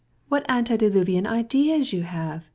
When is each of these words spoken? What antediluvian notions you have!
What 0.29 0.49
antediluvian 0.49 1.25
notions 1.25 1.93
you 1.93 2.01
have! 2.01 2.49